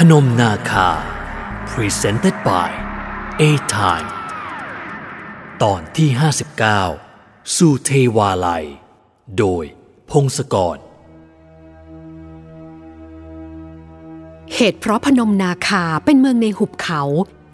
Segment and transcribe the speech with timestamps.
[0.00, 0.88] พนมนาคา
[1.70, 2.70] Presented by
[3.40, 3.42] A
[3.74, 4.10] Time
[5.62, 6.08] ตอนที่
[6.82, 8.66] 59 สู่เทวาลัย
[9.38, 9.64] โดย
[10.10, 10.76] พงศกร
[14.54, 17.02] เหตุเพราะพนมนาคาเป็นเมืองในหุบเขา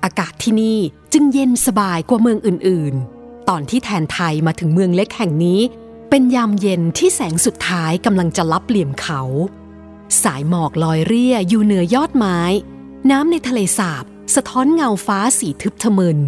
[0.05, 0.79] อากาศที่นี่
[1.13, 5.61] จึงเย็นสบายกว่าเมืองอื่น ๆ ตอนที่แทนไทยมาถึงเมืองเล็กแห่งนี้
[6.11, 9.23] เป็นยามเย็นที่แสงสุดท้ายกำลังจะลับเหลี่ยมเขา
[10.25, 12.41] สายหมอกลอยเรี่ยอยู่เหนือยอดไม้
[13.11, 14.05] น้ำในทะเลสาบ
[14.35, 16.19] สะท้อนเงาฟ้าสีทึบทะมึน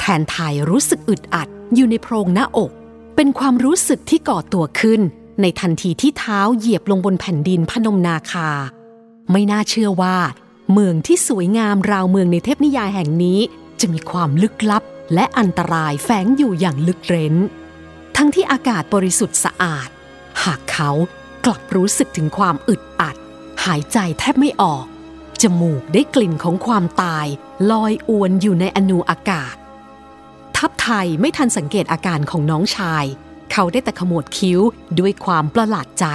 [0.00, 2.70] แทนไทยรู้สึกอึดอัดอยู่ในโพรงหน้าอก
[3.16, 5.00] เป็นความรู้สึกที่ก่อตัวขึ้น
[5.40, 8.50] ในทันทีที่เท้าเหยียบลงบนแผ่นดินพนมนาคา
[9.30, 10.16] ไม่น่าเชื่อว่า
[10.72, 13.40] เมืองที่สวยงามราวเมืองในเทพนิยายแห่งนี้
[13.80, 14.82] จะมีความลึกลับ
[15.14, 17.34] และอันตรายแฝงอยู่อย่างลึกเร้น
[18.16, 19.88] ทั้งที่อากาศบริสุทธิ์สะอาด
[20.44, 20.90] หากเขา
[21.44, 23.16] กลับรู้สึกถึงความอึดอัด
[23.64, 24.84] หายใจแทบไม่ออก
[25.42, 27.26] จมูกได้กลิ่นของความตาย
[27.70, 29.54] ลอยอวนอยู่ในอนูอากาศ
[30.56, 33.04] ทัพไทยไม่ทันสังเกตอาการของน้องชาย
[33.52, 34.60] เขาได้แต่ขมวดคิ้ว
[34.98, 36.06] ด้วยความประหลาดใจ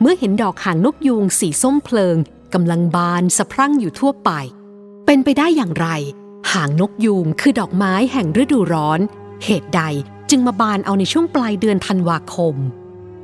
[0.00, 2.16] เมื่อเห็นดอกหางนกยูงสีส้มเพลิง
[2.54, 4.30] กำลังบานสะพรั่งอยู่ทั่วไป
[5.06, 5.88] เป็นไปได้อย่างไร
[6.52, 9.00] หางนกยูงคือดอกไม้แห่งฤดูร้อน
[9.44, 9.82] เหตุใด
[10.30, 12.56] จึงมาบานเอาในช่วงปลายเดือนธันวาคม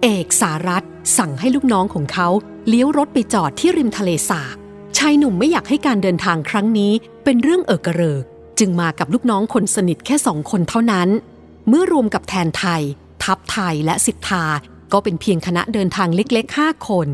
[0.02, 0.84] เอกสารัต
[1.18, 2.28] สั่งให้ลูกน้องของเขา
[2.68, 4.56] เลี้ยวรถไปจอดที่ริมทะเลสาบ
[4.96, 6.92] ชายหนุ่มไม่อยากให้การเดินทางครั้งนี้
[7.24, 8.24] เป็นเรื่องเอกระเริก
[8.58, 11.08] จึงมากับลูกน้องคนสนิทแค่สองคนเท่านั้น
[11.68, 12.82] เมื่อรวมกับแทนไทย
[13.22, 14.44] ทัพไทยและสิทธา
[14.92, 17.08] ก็เป็นเพียงคณะเดินทางเล็กๆห้าคน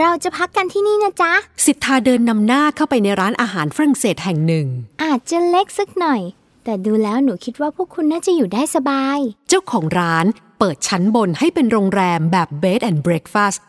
[0.00, 1.32] เราจะพักกันที่นี่นะจ๊ะ
[1.66, 4.66] สิทธาเดินนำหน้าเข้าไปในร้านอาหารฝรั่งเศสแห่งหนึ่ง
[5.02, 6.20] อาจจะเล็กสักหน่อย
[6.64, 10.26] แต่ดูแล้วหนูคิดว่าพวกคุณน่าจะอยู่ได้สบาย เจ้าของร้าน
[10.58, 13.60] เปิดชั้นบนให้เป็นโรงแรมแบบ bed and breakfast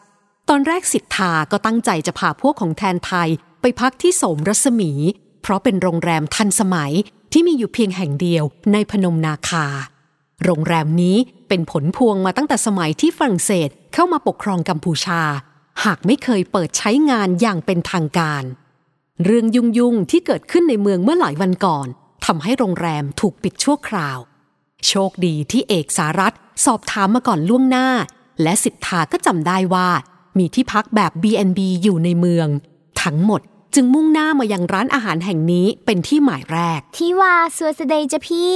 [0.49, 3.30] ตอนแรกสิทธาก็ตั้งใจจะพาพวกของแทนไทย
[3.61, 4.91] ไปพักที่โสมรัศมี
[5.41, 6.93] เพราะเป็นโรงแรมทันสมัย
[7.31, 8.43] ที่มีอยู่เพียงแห่งเดียว
[8.73, 9.65] ในพนมนาคา
[10.43, 15.21] โรงแรมนี้เป็นผลพวงมาตั้งแต่สมัยที่ฝรั่งเศสเข้ามาปกครองกัมพูชา
[15.83, 18.43] หากไม่เคยเปิดใช้งานอย่างเป็นทางการ
[19.26, 21.87] เรื่องยุ่งๆที่เกิดขึ้นในเมืองเมื่อหลายวันก่อน
[22.26, 24.17] ทำให้โรงแรมถูกปิดชั่วคราว
[24.88, 26.33] โชคดีที่เอกสารัต
[26.65, 27.88] สอบถามมาก่อนล่วงหน้า
[28.42, 29.89] และสิทธาก็จำได้ว่า
[30.38, 32.48] มีที่พักแบบ B&B อยู่ในเมือง
[33.02, 33.42] ทั้งหมด
[33.76, 38.55] จึงมุ่งหน้ามายังร้านอาหารแห่งนี้เป็นที่หมายแรก ที่ว่าสัวสเดย์จะพี่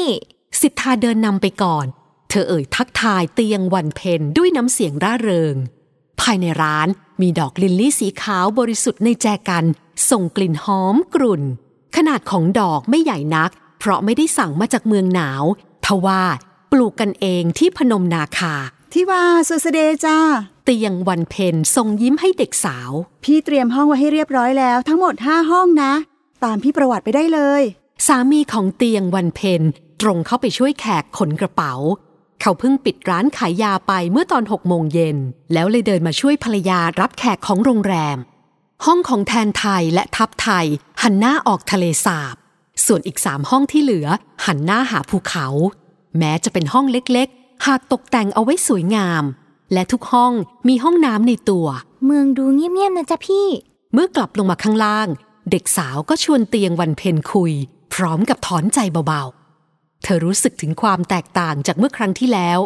[0.62, 1.86] สิทธาเดินนำไปก่อน
[2.30, 5.56] เธอเอ่ยทักทายเตียงวันเพนด้วยน้ำเสียงร่าเริง
[6.22, 6.88] ภายในร้าน
[7.22, 9.66] มีดอกลิลลี่สีขาวบริสุทธิ์ในแจกัน
[10.10, 11.44] ส่งกลิ่นหอมกรุ่น
[11.96, 15.44] ขนาดของดอกไม่ใหญ่นัก เพราะไม่ได้สั่งมาจากเมืองหนาว
[15.92, 16.22] ทว่า
[16.72, 18.54] ปลูกกันเองที่พนมนาคา
[18.94, 20.20] ที่ว่าสุสเดจ้า
[20.66, 22.92] เตียงวันเพนทรงยิ้มให้เด็กสาว
[23.24, 25.94] พี่เตรียมห้องไว้ให้เรียบร้อยแล้ว ทั้งหมดห้าห้องนะ
[26.44, 27.62] ตามพี่ประวัติไปได้เลย
[28.08, 29.62] สามีของเตียงวันเพน
[30.02, 31.74] ตรงเข้าไปช่วยแขกขนกระเป๋า
[32.42, 35.18] เขาเพิ่งปิดร้านขายยาไปเมื่อตอนหกโมงเย็น
[35.54, 38.18] แล้วเลยเดินมาช่วยภรรยารับแขกของโรงแรม
[38.86, 40.66] ห้องของแทนไทยและทัพไทย
[41.04, 42.36] หันหน้าออกทะเลสาบ
[42.86, 44.08] ส่วนอีกสามห้องที่เหลือ
[44.46, 45.48] หันหน้าหาภูเขา
[46.18, 49.24] แม้จะเป็นห้องเล็กๆ หากตกแต่งเอาไว้สวยงาม
[49.74, 50.34] และทุกห้อง
[50.68, 51.68] มีห้องน้ำในตัว
[52.06, 53.48] เมืองดูเงียบๆนะจ๊ะพี่
[53.94, 55.08] เมื่อกลับลงมาข้างล่าง
[55.52, 57.54] เด็กสาวก็ชวนเตียงวันเพนคุย
[57.94, 62.60] พร้อมกับถอนใจเบาๆ เธอรู้สึกถึงความแตกต่างจากเมื่อครั้งที่แล้ว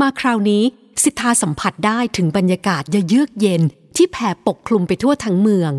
[0.00, 0.64] มาคราวนี้
[1.02, 3.62] สิทธาสัมผัสได้ถึงบรรยากาศเยือกเย็น
[3.96, 5.72] ที่แผ่ปกคลุมไปทั่วทั้งเมือง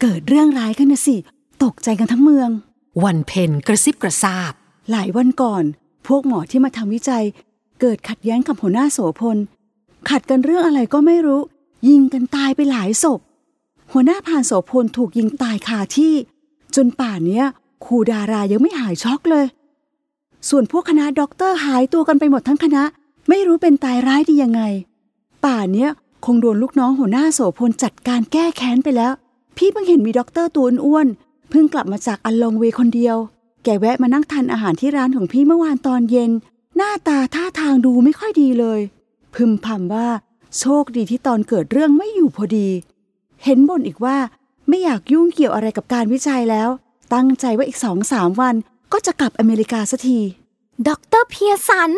[0.00, 1.16] เกิดเรื่องร้ายขึ้นนะสิ
[1.64, 2.50] ตกใจกันทั้งเมือง
[3.04, 4.52] วันเพนกระซิบกระซาบ
[4.90, 5.64] หลายวันก่อน
[6.06, 7.24] พวกหมอที่มาทำวิจัย
[7.80, 9.36] เกิดขัดแย้งกับหัวหน้าโสพล
[10.08, 11.40] ขัดกันเรื่องอะไรก็ไม่รู้
[11.88, 13.20] ยิงกันตายไปหลายศพ
[13.92, 16.14] หัวหน้าพานโสพลถูกยิงตายคาที่
[16.74, 17.46] จนป่านเนี้ย
[17.84, 19.46] ครูดารายังไม่หายช็อกเลย
[20.48, 22.82] ส่วนพวกคณะด็อกเตอร์หายตัวกันไปหมดทั้งคณะ
[23.28, 24.62] ไม่รู้เป็นตายร้ายดียังไง
[25.44, 25.90] ป่านเนี้ย
[26.24, 29.12] คงโดนลูกน้องหัวหน้าโสพลจัดการแก้แค้นไปแล้ว
[29.56, 31.06] พี่เพิ่งเห็นมีด็อกเตอร์ตัวอ้วน
[31.50, 33.16] เพิ่งกลับมาจากอัลลองเวคนเดียว
[33.64, 36.30] แกแวะมานั่งทานอาหารที่ร้านของพี่เมื่อวานตอนเย็น
[36.76, 38.80] หน้าตาท่าทางดูไม่ค่อยดีเลย
[39.34, 40.08] พึมพำว่า
[40.58, 42.68] โชคดีที่ตอนเกิดเรื่องไม่อยู่พอดี
[43.44, 44.16] เห็นบ่นอีกว่า
[44.68, 46.68] ไม่อยากยุ่งเกี่ยวอะไรกับการวิจัยแล้ว
[47.14, 48.54] ตั้งใจว่าอีกสองสามวัน
[48.92, 50.20] ก็จะกลับอเมริกาสักที
[50.88, 51.90] ด็อกเตอร์เพียสัน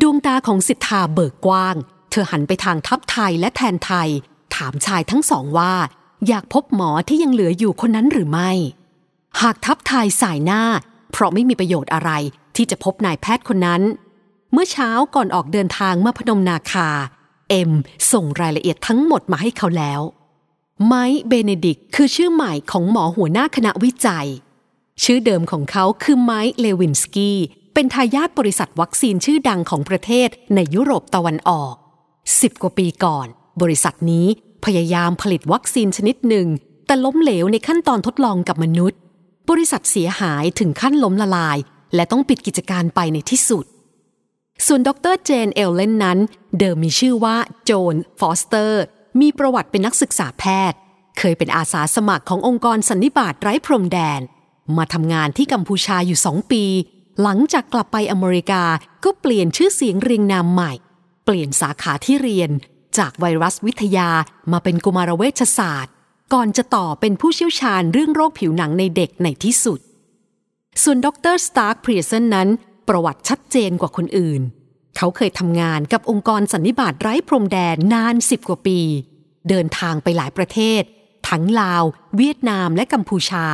[0.00, 1.76] ดวงตาของสิทธาเบิกกว้าง
[2.10, 4.08] เธอหันไปทางทัพไทยและแทนไทย
[4.54, 5.72] ถามชายทั้งสองว่า
[6.28, 8.50] อยากพบหมอที่ยังเหลืออยู่คนนั้นหรือไม่
[9.40, 10.62] หากทัพไทยสายหน้า
[11.16, 12.10] เพราะไม่มีประโยชน์อะไร
[12.56, 13.82] ที่จะพบนายแพทย์คนนั้น
[14.52, 16.88] เมื่อเช้าก่อนออกเดินทางมาพนมนาคา
[17.50, 17.72] เอ็ม
[18.12, 20.00] ส่งรายละเอียดทั้งหมดมาให้เขาแล้ว
[20.86, 24.28] ไมค์เบเนดิกคือชื่อใหม่ของหมอหัวหน้าคณะวิจัย
[25.02, 27.38] ชื่อเดิมของเขาคือไมค์เลวินสกี้
[27.74, 31.74] เป็นทายาทบริษัทวัคซีนชื่อดังของประเทศในยุโรปตะวันออก
[32.40, 33.26] สิบกว่าปีก่อน
[33.62, 34.26] บริษัทนี้
[34.64, 36.46] พยายามผลิตวัคซีนชนิดหนึ่ง
[36.86, 38.98] แต่ล้มเหลวในขั้นตอนทดลองกับมนุษย์
[39.50, 41.58] บริษัทเสียหายถึงขั้นล้มละลาย
[41.94, 43.64] และต้องปิดกิจการไปในที่สุด
[44.66, 46.18] ส่วนดร.เจนเอลเลนนั้น
[46.58, 48.82] เดิมมีชื่อว่าโจนฟอสเตอร์
[49.20, 50.78] มีประวัติเป็นนักศึกษาแพทย์
[51.18, 54.20] เคยเป็นอาสาสมัครขององค์กรสันนิบาตไร้พรมแดน
[54.76, 56.64] มาทำงานที่กัมพูชาอยู่สองปี
[57.22, 58.62] หลังจากกลับไปอเมริกา
[59.04, 60.72] ก็เปลี่ยนชื่อเสียงเรียงนามใหม่
[61.24, 62.50] เปลี่ยนสาขาที่เรียน
[62.98, 64.10] จากไวรัสวิทยา
[64.52, 65.93] มาเป็นกุมารเวชศาสตร์
[66.34, 69.80] ก่อนจะต่อเป็นผู้เชี่ยวชาญเรื่องโรคผิวหนังในเด็กในที่สุด
[70.82, 72.48] ส่วนดรสตาร์คพรีเซนนั้น
[72.88, 74.42] ประวัติชัดเจนกว่าคนอื่น
[74.96, 78.80] เขาเคยทำงานกับองค์กรสันนิบาตไร้พรมแดนนานสิบกว่าปี
[79.48, 80.82] เดินทางไปหลายประเทศ
[81.28, 81.84] ทั้งลาว
[82.16, 83.46] เวียดนามและกัมพูชา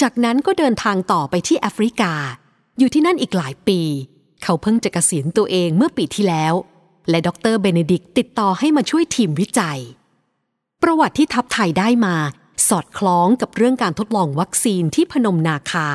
[0.00, 2.12] จากนั้นก็เดินทางต่อไปที่แอฟริกา
[2.78, 3.80] อยู่ที่นั่นอีกหลายปี
[4.42, 6.54] เขาเพิ่งจะเกษียณตัวเองเมื่อปีที่แล้ว
[7.10, 9.80] และดรเบเนดิกติดต่อให้มาช่วยทีมวิจัย
[10.82, 12.16] ประวัติที่ทัพไทยได้มา
[12.68, 15.88] สอดคล้องกับเรื่องการทดลองวัคซีนที่พนมนาคา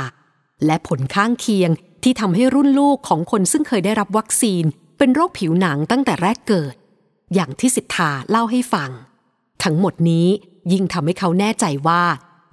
[0.65, 1.69] และผลข้างเคียง
[2.03, 4.63] ที่ทำให้รุ่นลูกของคนซึ่งเคยได้รับวัคซีน
[4.97, 6.75] เป็นโรคผิวหนังตั้งแต่แรกเกิด
[7.33, 8.91] อย่างที่สิทธาเล่าให้ฟัง
[9.63, 10.27] ทั้งหมดนี้
[10.71, 12.03] ยิ่งทำให้เขาแน่ใจว่า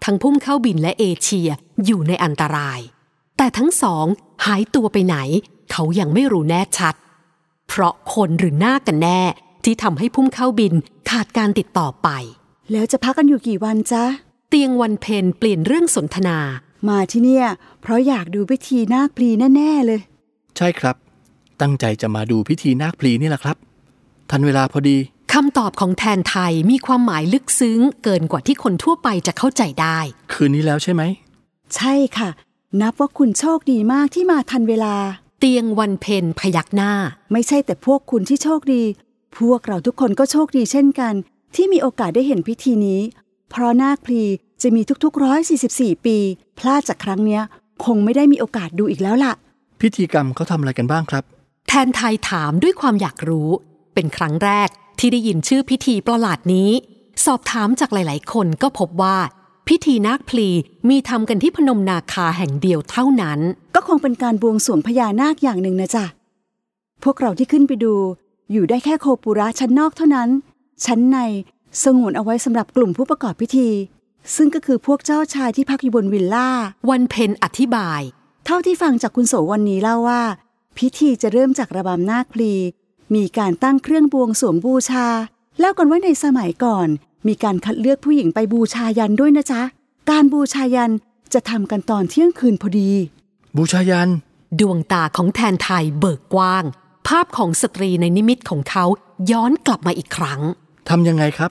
[0.04, 1.48] ทั้งพุ่มเข้าบินและเอเชีย
[1.84, 2.80] อยู่ในอันตราย
[3.36, 4.06] แต่ทั้งสอง
[4.46, 5.16] หายตัวไปไหน
[5.72, 6.94] เขายังไม่รู้แน่ชัด
[7.68, 9.20] เพราะคนหรือหน้ากันแน่
[9.64, 10.74] ที่ทำให้พุ่มเข้าบิน
[11.10, 12.08] ขาดการติดต่อไป
[12.72, 14.04] แล้วจะพักกันอยู่กี่วันจ๊ะ
[14.48, 16.38] เตียงวันเพนเปลี่ยนเรื่องสนทนา
[16.88, 17.46] มาที่เนี่ย
[17.80, 20.00] เพราะอยากดูพิธีนาคพลีแน่ ๆ เลย
[20.56, 20.96] ใช่ครับ
[21.60, 23.56] ตั้งใจจะมาดูพิธีนาคพลีนี่แหละครับ
[24.30, 24.98] ทันเวลาพอดี
[25.32, 29.98] คำตอบของแทนไทยมีความหมายลึกซึ้ง เกินกว่าที่คนทั่วไปจะเข้าใจได้
[30.32, 31.02] คืนนี้แล้วใช่ไหม
[31.76, 32.30] ใช่ค่ะ
[32.80, 34.94] นับว่าคุณโชคดีมากที่มาทันเวลา
[35.38, 36.92] เตียงวันเพนพยักหน้า
[37.32, 38.82] ไม่ใช่แต่พวกคุณที่โชคดี
[39.36, 41.14] พวกเราทุกคนก็โชคดีเช่นกัน
[41.54, 43.00] ที่มีโอกาสได้เห็นพิธีนี้
[43.50, 44.22] เพราะนาคพลี
[44.62, 45.22] จะมีทุกๆ
[45.60, 46.16] 144 ปี
[46.58, 47.42] พลาดจากครั้งเนี้ย
[47.84, 49.32] คงไม่ได้มีโอกาสดูอีกแล้วล่ะ
[49.80, 51.24] พิธีกรรมเขาทำอะไรกันบ้างครับ
[51.68, 53.48] แทนไทยถามด้วยความอยากรู้
[53.94, 54.68] เป็นครั้งแรก
[54.98, 56.70] ที่ได้ยินชื่อพิธีประหลาดนี้
[57.24, 59.16] สอบถามจากหลาย ๆ คนก็พบว่า
[59.68, 60.48] พิธีนาคพลี
[60.88, 63.38] มีทำกันที่พนมนาคาแห่งเดียวเท่านั้น
[63.74, 66.04] ก็คงเป็นการบวงสรวงพญานาคอย่างหนึ่งนะจ๊ะ
[67.04, 67.94] พวกเราที่ขึ้นไปดู
[68.52, 70.30] อยู่ได้แค่โคปุระชั้นนอกเท่านั้น
[70.84, 71.18] ชั้นใน
[71.82, 73.68] สงวนเอาไว้สำหรับกลุ่มผู้ประกอบพิธี
[74.36, 76.48] ซึ่งก็คือพวกเจ้าชายที่พักอยู่บนวิลล่า
[76.90, 78.00] วันเพนอธิบาย
[78.46, 80.22] เท่าที่ฟังจากคุณโสวันนี้เล่าว่า
[80.78, 82.54] พิธีจะเริ่มจากระบำนาคพลี
[83.14, 85.06] มีการตั้งเครื่องบวงสรวงบูชา
[85.58, 86.88] เล่ากันว่าในสมัยก่อน
[87.26, 89.62] มีการคัดเลือกผู้หญิงไปบูชายัญด้วยนะจ๊ะ
[90.10, 90.92] การบูชายัญ
[91.32, 92.90] จะทำกันตอนเที่ยงคืนพอดี
[93.56, 94.10] บูชายัญ
[94.60, 96.64] ดวงตาของแทนไทยเบิกกว้าง
[97.08, 98.84] ภาพของสตรีในนิมิตของเขา
[99.30, 100.40] ย้อนกลับมาอีกครั้ง
[100.88, 101.50] ทำยังไงครับ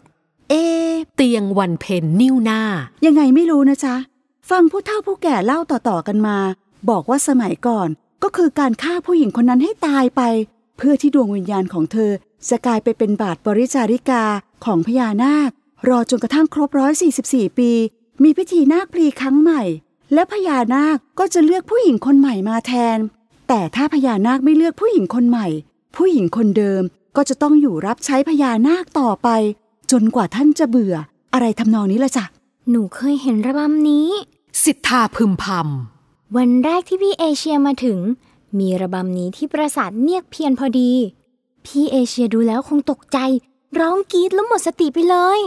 [0.50, 2.62] เอ๊ะเตียงวันเพ็ญนิ่วหน้า
[3.06, 3.95] ยังไงไม่รู้นะจ๊ะ
[4.50, 6.38] ฟังผู้เฒ่าผู้แก่เล่าต่อๆกันมา
[6.89, 7.89] บอกว่าสมัยก่อน
[8.24, 10.21] ก็คือการฆ่าผู้หญิงคนนั้นให้ตายไป
[10.77, 12.12] เพื่อที่ดวงวิญญาณของเธอ
[12.50, 14.24] จะกลายไปเป็นบาทบริจาริกา
[14.65, 15.51] ของพญานาค
[15.88, 17.71] รอจนกระทั่งครบร้อยสี่สิบสี่ปี
[18.24, 19.62] มีพิธีนาคพลีครั้งใหม่
[20.13, 22.98] และพญานาคก็จะเลือกผู้หญิงคนใหม่มาแทน
[23.53, 25.48] แต่ถ้าพญานาคไม่เลือกผู้หญิงคนใหม่
[25.96, 26.84] ผู้หญิงคนเดิม
[27.15, 29.29] ก็จะต้องอยู่รับใช้พญานาคต่อไป
[29.91, 30.96] จนกว่าท่านจะเบื่อ
[31.34, 32.25] อะไรทำนองนี้ละจ้ะ
[32.70, 34.10] หนูเคยเห็นระบำนี้
[34.63, 35.46] สิทธาพึมพ
[36.36, 38.00] วันแรกที่พี่เอเชียมาถึง
[38.60, 40.91] มีระบำนี้ที่ปราสาทเนียกเพียนพอดี
[41.65, 43.17] พี่เอเชียดูแล้วคงตกใจ
[43.79, 45.39] ร้องกรีดแล้วหมดสติไปเลย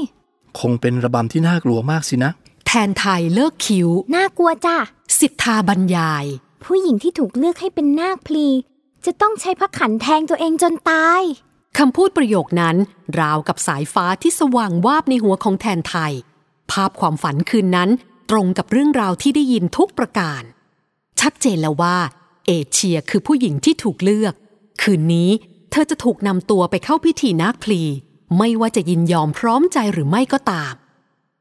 [0.58, 4.76] คงเป็นระบำที่น่ากลัวมากสินะำแทนไทยเลิกคิ้ว น่ากลัวจ้ะ
[5.20, 6.26] สิทธาบรรยาย
[6.64, 8.48] ผู้หญิงที่ถูกเลือกให้เป็นนาคพลี
[9.04, 11.22] จะต้องใช้พระขันแทงตัวเองจนตาย
[11.78, 12.76] คำพูดประโยคนั้น
[13.20, 16.12] ราวกับสายฟ้าที่สว่างวาบในหัวของแทนไทย
[16.70, 17.90] ภาพความฝันคืนนั้น
[18.30, 20.42] ตรงกับเรื่องราวที่ได้ยินทุกประการ
[21.20, 21.96] ชัดเจนแล้วว่า
[22.46, 24.34] เอเชียคือผู้หญิงที่ถูกเลือก
[24.82, 25.30] คืนนี้
[25.70, 27.82] เธอจะถูกนำตัวไปเข้าพิธีนาคพลี
[28.38, 30.74] ไม่ว่าจะยินยอมพร้อมใจหรือไม่ก็ตาม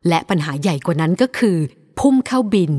[0.07, 1.57] และปัญหาใหญ่กว่านั้นก็คือ
[1.99, 2.73] พุ่มเข้าบิน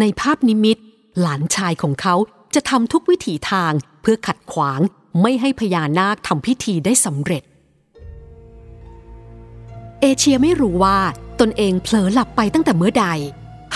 [0.00, 0.78] ในภาพนิมิต
[1.20, 2.14] หลานชายของเขา
[2.54, 4.80] จะทำทุกวิถีทางเพื่อขัดขวาง
[5.22, 7.42] ไม่ให้พญานาคทำพิธีได้สำเร็จ
[10.00, 10.98] เอเชียไม่รู้ว่า
[11.40, 13.06] ตนเองเผลอหลับไปตั้งแต่เมื่อใด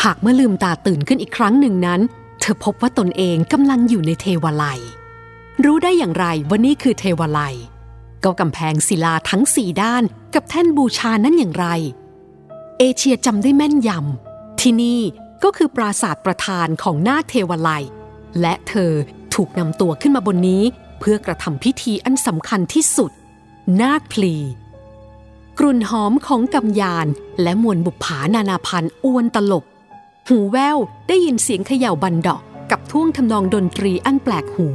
[0.03, 2.01] หากเมื่อลืมตาตื่นขึ้นอีกครั้งหนึ่งนั้น
[2.41, 4.81] เธอพบว่าตนเองกำลังอยู่ในเทวาลัย
[5.65, 7.55] รู้ได้อย่างไรว่านี่คือเทวาลัย
[8.25, 10.03] ก็กำแพงศิลาทั้งสี่ด้าน
[10.35, 11.67] กับแท่นบูชานั้นอย่างไร
[12.79, 15.01] เอเชียจำได้แม่นยำที่นี่
[15.45, 17.71] ก็คือปราสาทประธานของนาคเทวไล
[18.41, 18.93] และเธอ
[19.35, 20.63] ถูกนำตัวขึ้นมาบนนี้
[21.01, 23.11] เพื่อกระทำพิธีอันสำคัญที่สุด
[23.81, 24.35] นาคพลี
[25.59, 27.07] กลุ่นหอมของกำยาน
[27.43, 29.65] และมวลบุปผานานาพันธ์อวนตลบ
[30.29, 30.79] หูแวว
[31.09, 34.69] ได้ยินเสียงเขย่าบันดอกกับท่วงทำนองดนตรีอันแปลกหู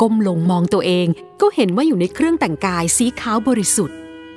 [0.00, 1.06] ก้มลงมองตัวเอง
[1.40, 3.96] ก็เห็นว่าอยู่ในเครื่องแต่งกายสีขาวบริสุทธิ์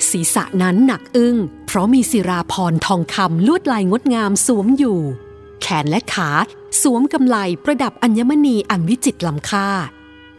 [0.09, 1.37] ศีรษะนั้นหนักอึ้ง
[1.73, 4.99] เพราะมีศิราพรทองคำลวดลายงดงามสวมอยู่
[5.61, 6.29] แขนและขา
[6.81, 9.67] สวมกำไลประดับอัญมณีอันวิจิตรล้ำค่า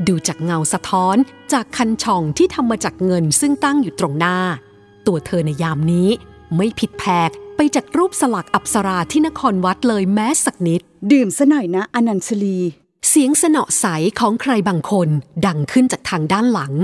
[0.06, 1.16] ดูจากเงาสะท้อน
[1.52, 4.38] จากคันช่องที่ทำมาจากเงินซึ่งตั้งอยู่ตรงหน้า
[5.06, 6.08] ตัวเธอในยามนี้
[6.56, 10.80] ไม่ผิดแผกไปจากรูปสลักอัปสราที่นครวัดเลยแม้สักนิด
[11.12, 12.58] ดื่มซะหน่อยนะอนันชลี
[13.08, 13.86] เสียงสนอใส
[14.20, 15.08] ของใครบางคน
[15.46, 16.74] ดังขึ้นจากทางด้านหลัง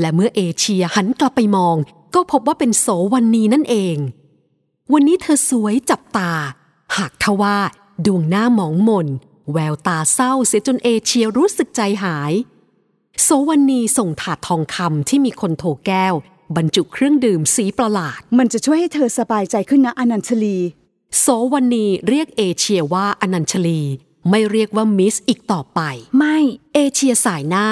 [0.00, 1.76] และเมื่อเอเชียหันกลับไปมอง
[2.14, 3.96] ก็พบว่าเป็นโสวันนีนั่นเอง
[4.92, 6.32] วันนี้เธอสวยจับตา
[6.96, 7.56] หากทว่า
[8.06, 9.08] ดวงหน้าหมองหม่น
[9.52, 12.32] แววตาเศร้าเสียจนเอเชียรู้สึกใจหาย
[13.22, 16.14] โสวันนีส่งถาดทองคำที่มีคนโถแก้ว
[16.56, 20.58] บรรจุเครื่องดื่มสีประหลาด มันจะช่วยให้เธอสบายใจขึ้นนะอนันชลี
[21.20, 23.80] โสวันนีเรียกเอเชียว่าอนัญชลี
[24.30, 25.80] ไม่เรียกว่ามิสอีกต่อไป
[26.18, 26.38] ไม่
[26.74, 27.66] เอเชียสายหน้า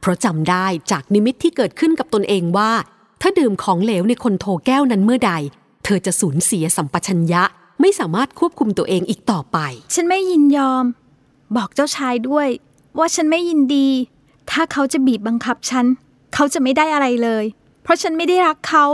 [0.00, 2.72] เพราะจำได้จากนิมิตที่เกิดขึ้นกับตนเองว่า
[3.20, 5.32] ถ้าดื่มของเหลวในคนโทแก้วนั้นเมื่อใด
[5.84, 7.42] เธอจะสูญเสียสัมปชัญญะ
[7.80, 9.58] ไม่สามารถควบคุมตัวเองอีกต่อไป
[9.94, 10.84] ฉันไม่ยินยอม
[11.56, 12.48] บอกเจ้าชายด้วย
[12.98, 13.88] ว่าฉันไม่ยินดี
[14.50, 15.86] ถ้าเขาจะบีบบังคับฉัน
[16.34, 17.44] เขาจะไม่ได้อะไรเลย
[17.82, 18.84] เพราะฉันไม่ได้รักเขา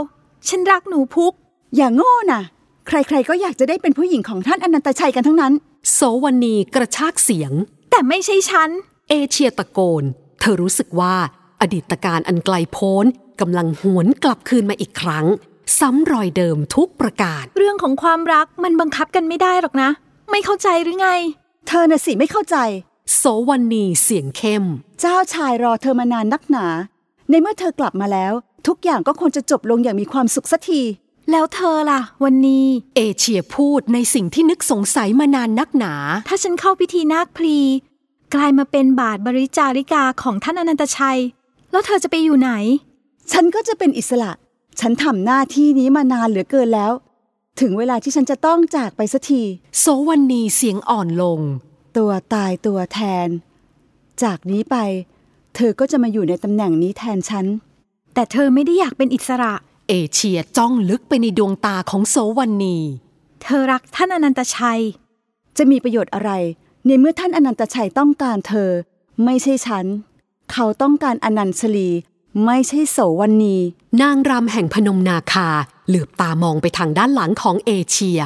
[0.47, 1.33] ฉันรักหนูพุก
[1.75, 2.43] อย่าโง่น่ะ
[2.87, 5.53] ใครๆก็อยากจะได้เป็นผู้หญิงของท่านอนันตชัยกันทั้งนั้น
[5.93, 7.51] โสวันนีกระชากเสียง
[7.91, 8.69] แต่ไม่ใช่ฉัน
[9.09, 10.03] เอเชียตะโกน
[10.39, 11.15] เธอรู้สึกว่า
[11.61, 13.05] อดีตการอันไกลโพ้น
[13.39, 15.25] กำลังหวนกลับคืนมาอีกครั้ง
[15.79, 19.89] ซ้ำรอยเดิมทุกประการ เรื่องของความรักมันบังคับกันไม่ได้หรอกนะ
[20.31, 21.09] ไม่เข้าใจหรือไง
[21.67, 22.57] เธอน่ะสิไม่เข้าใจ
[23.15, 24.63] โสวันนีเสียงเข้ม
[24.99, 26.65] เจ้าชายรอเธอมานานนักหนา
[27.29, 28.33] ในเมื่อเธอกลับมาแล้ว
[28.67, 30.81] ทุกอย่างก็ควรจะจบลงอย่างมีความสุขสักที
[31.31, 35.93] แล้วเธอล่ะ วันนี้ เอเชียพูดในสิ่งที่นึกสงสัยมานานนักหนา
[36.27, 37.57] ถ้าฉันเข้าพิธีนาคพลี
[38.33, 41.19] กลายมาเป็นบาทบริจาริกาของท่านอนันตชัย
[41.71, 42.51] แล้วเธอจะไปอยู่ไหน
[43.31, 44.31] ฉันก็จะเป็นอิสระ
[44.79, 46.91] ฉันทำหน้าที่นี้มานานเหลือเกินแล้ว
[47.59, 49.41] ถึงเวลาที่ฉันจะต้องจากไปสักที
[49.79, 51.39] โสวันนีเสียงอ่อนลง
[51.97, 53.27] ตัวตายตัวแทน
[54.23, 54.75] จากนี้ไป
[55.55, 57.45] เธอก็จะมาอยู่ในตำแหน่งนี้แทนฉัน
[58.13, 59.53] แต่เธอไม่ได้อยากเป็นอิสระ
[59.89, 62.77] เอเชียจ้องลึกไปในดวงตาของโสวันนี
[63.43, 64.81] เธอรักท่านอนันตชัย
[65.57, 66.31] จะมีประโยชน์อะไร
[66.85, 68.69] ในเมื่อท่านอนันตชัยต้องการเธอ
[69.23, 69.85] ไม่ใช่ฉัน
[70.51, 71.89] เขาต้องการอนันชลี
[72.45, 73.57] ไม่ใช่โสวันนี
[74.01, 75.49] นางรำแห่งพนมนาคา
[75.87, 78.19] เหลือบตามองไปทางด้านหลังของเอเชีย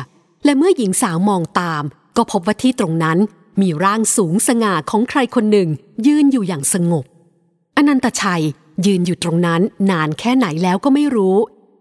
[0.46, 1.84] และเมื่อหญิงสาวมองตาม
[2.18, 3.18] ก็พบว่าที่ตรงนั้น
[3.62, 5.70] มีร่างสูงสง่าของใครคนหนึ่ง
[6.08, 7.06] ยืนอยู่อย่างสงบ
[7.78, 8.44] อนันตชัย
[8.86, 9.62] ยืนอยู่ตรงนั้น
[9.92, 11.38] นานแค่ไหนแล้วก็ไม่รู้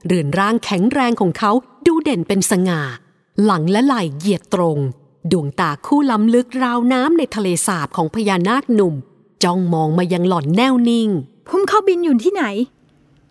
[0.07, 1.51] เรือนร่างแข็งแรงของเขา
[1.87, 2.81] ดูเด่นเป็นสง่า
[3.45, 4.79] หลังและไหล่เหยียดตรง
[5.33, 8.95] ดวงตาคู่ล้ำลึกราวน้ำในทะเลสาบของพญานาคหนุ่ม
[9.43, 11.11] จ้องมองมายังหล่อนแน่วนิ่ง
[11.49, 12.45] พุ่มเข้าบินอยู่ที่ไหน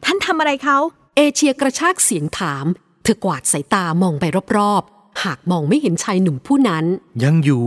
[0.05, 0.77] ท่านทำอะไรเขา
[1.15, 2.65] เอเชียกระชากเสียงถาม
[3.03, 4.25] เธอกวาดสายตามองไป
[4.57, 6.86] รอบๆ หากมองไม่เห็นชายหนุ่มผู้นั้น
[7.24, 7.65] ยังอยู่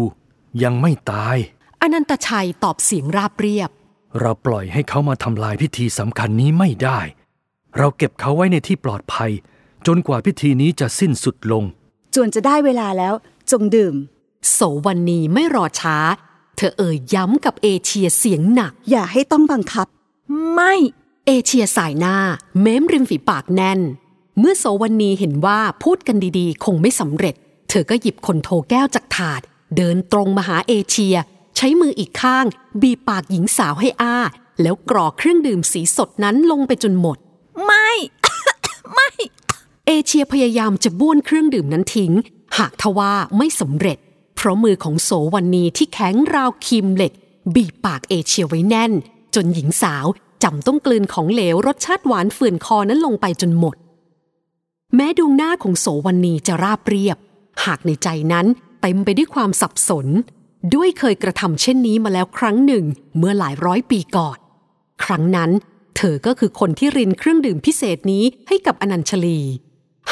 [0.62, 1.36] ยังไม่ตาย
[1.82, 3.70] อนันตชัยตอบเสียงราบเรียบ
[4.20, 7.00] เราปล่อยให้เขามาทำลายพิธีสำคัญนี้ไม่ได้
[7.78, 9.30] เราเก็บเขาไว้ในที่ปลอดภัย
[9.86, 11.64] จนกว่าพิธีนี้จะสิ้นสุดลง
[12.14, 13.14] จวนจะได้เวลาแล้ว
[13.50, 13.94] จงดื่ม
[14.52, 15.96] โสวันนีไม่รอช้า
[16.56, 19.86] เธอเอ่ยย้ำกับเอเชียเสียงหนัก อย่าให้ต้องบังคับ
[20.52, 20.74] ไม่
[21.26, 22.16] เอเชียสายหน้า
[22.60, 23.80] เม้มริมฝีปากแน่น
[24.38, 27.34] เมื่อโสวันนีเห็นว่าพูดกันดีๆ คงไม่สำเร็จ
[27.68, 29.40] เธอก็หยิบคนโทแก้วจากถาด
[29.76, 31.16] เดินตรงมาหาเอเชีย
[31.56, 32.44] ใช้มืออีกข้าง
[32.82, 34.16] บีบปากหญิงสาวให้อ้า
[34.62, 37.18] แล้วกรอกเครื่องดื่มสีสดนั้นลงไปจนหมด
[37.64, 37.90] ไม่
[38.94, 39.10] ไม่
[39.86, 42.12] เอเชียพยายามจะบ้วนเครื่องดื่มนั้นทิ้ง
[42.58, 43.98] หากทว่าไม่สำเร็จ
[44.36, 47.12] เพราะมือของโสวันนีที่แข็งราวครีมเหล็ก
[47.54, 48.92] บีบปากเอเชียไว้แน่น
[49.34, 50.06] จนหญิงสาว
[50.42, 53.76] จำต้องกลืนของเหลวรสชาติหวานเฟื่อนคอนั้นลงไปจนหมด
[54.94, 57.18] แม้ดวงหน้าของโสวันนีจะราบเรียบ
[57.64, 58.46] หากในใจนั้น
[58.80, 60.06] เต็มไปด้วยความสับสน
[60.74, 62.84] ด้วยเคยกระทำเช่นนี้มาแล้วครั้งหนึ่ง
[63.16, 64.38] เมื่อหลายร้อยปีก่อน
[65.04, 65.50] ครั้งนั้น
[65.96, 69.40] เธอก็คือคนที่รินเครื่องดื่มพิเศษนี้ให้กับอนัญชลี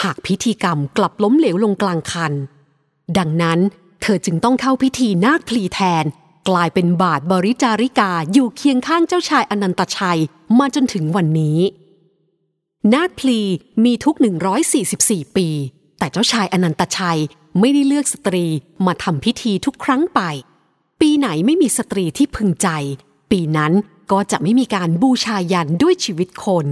[0.02, 2.32] หากพิธีกรรมกลับล้มเหลวลงกลางคัน
[3.18, 3.58] ดังนั้น
[4.02, 6.04] เธอจึงต้องเข้าพิธีนาคพลีแทน
[6.48, 10.20] กลายเป็นบาทบริจาริกาอยู่เคียงข้างเจ้าชายอนันตชัย
[10.58, 11.58] มาจนถึงวันนี้
[12.94, 13.40] นาคพลี
[13.84, 14.14] มีทุก
[14.76, 15.48] 144 ปี
[15.98, 17.20] แต่เจ้าชายอนันตชัย
[17.60, 18.46] ไม่ได้เลือกสตรี
[18.86, 20.20] มาทำพิธีทุกครั้งไป
[21.00, 22.68] ปีไหนไม่มีสตรีที่พึงใจ
[23.30, 23.72] ปีนั้น
[24.12, 26.66] ก็จะไม่มีการบูชายัญด้วยชีวิตคน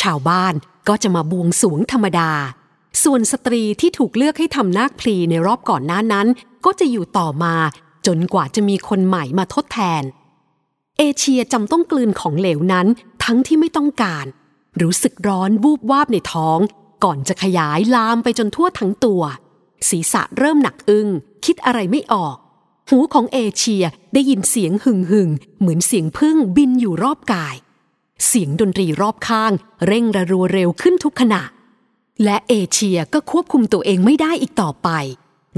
[0.00, 0.54] ชาวบ้าน
[0.88, 2.30] ก็จะมาบวงสรวงธรรมดา
[3.02, 6.26] ส่วนสตรีที่ถูกเลือกให้ทำนาคพลีในรอบก่อนหน้านั้น
[6.64, 7.54] ก็จะอยู่ต่อมา
[8.06, 10.02] จนกว่าจะมีคนใหม่มาทดแทน
[10.98, 12.86] เอเชียจำต้องกลืนของเหลวนั้น
[13.24, 14.26] ทั้งที่ไม่ต้องการ
[14.80, 16.58] รู้สึกร้อนวูบวาบในท้อง
[17.04, 19.22] ก่อนจะขยายลามไปจนทั่วทั้งตัว
[19.88, 21.08] ศีรษะเริ่มหนักอึง้ง
[21.44, 22.36] คิดอะไรไม่ออก
[22.90, 25.28] หูของเอเชียได้ยินเสียงหึ่งหึง
[25.58, 27.56] เหมือนเสียงพึ่งบินอยู่รอบกาย
[28.26, 29.52] เสียงดนตรีรอบข้าง
[29.86, 31.42] เร่งระรัวเร็วขึ้นทุกขณะ
[32.24, 34.88] และเอเชียก็ควบคุมตัวเองไม่ได้อีกต่อไป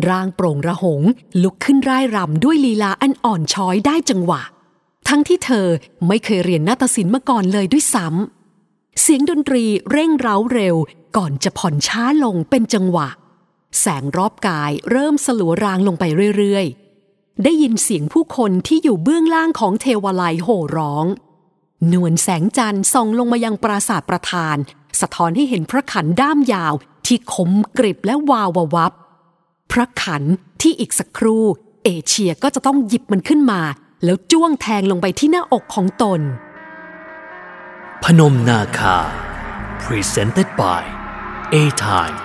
[0.08, 1.02] ร่างโปร่งระหง
[1.42, 4.42] ลุกขึ้นร่ายรำด้วยลีลาอันอ่อนช้อยได้จังหวะ
[5.08, 5.66] ทั้งที่เธอ
[6.06, 10.76] ไม่เคยเรียนนาฏศิลป์มาก่อนเลยด้วยซ้ำเสียงดนตรีเร่งเร้าเร็ว
[11.16, 13.08] ก่อนจะผ่อนช้าลงเป็นจังหวะ
[13.80, 16.04] แสงรอบกายเริ่มสลัวรางลงไป
[16.37, 21.06] เรื่อยๆ ได้ยินเสียงผู้คนที่อยู่เบื้องล่างของเทวาลัยโห่ร้อง
[21.92, 24.56] นวลแสงจันทร์ส่องลงมายังปราสาทประธาน
[25.00, 26.75] สะท้อนให้เห็นพระขันด้ามยาว
[27.06, 28.92] ที่คมกริบและวาววับ
[29.71, 30.23] พระขัน
[30.61, 31.45] ที่อีกสักครู่
[31.85, 33.61] เอเชียก็จะต้องหยิบมันขึ้นมา
[34.04, 36.21] แล้วจ้วงแทงลงไปที่หน้าอกของตน
[38.04, 38.99] พนมนาคา
[39.85, 40.83] Presented by
[41.54, 42.16] A Time